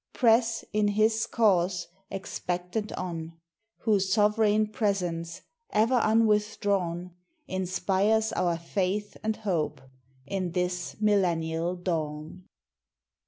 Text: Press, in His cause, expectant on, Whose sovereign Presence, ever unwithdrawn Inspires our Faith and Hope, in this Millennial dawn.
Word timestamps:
Press, 0.13 0.65
in 0.73 0.87
His 0.87 1.27
cause, 1.27 1.87
expectant 2.09 2.91
on, 2.93 3.33
Whose 3.81 4.11
sovereign 4.11 4.65
Presence, 4.65 5.41
ever 5.69 5.99
unwithdrawn 6.03 7.11
Inspires 7.47 8.33
our 8.33 8.57
Faith 8.57 9.15
and 9.21 9.35
Hope, 9.35 9.79
in 10.25 10.53
this 10.53 10.95
Millennial 10.99 11.75
dawn. 11.75 12.45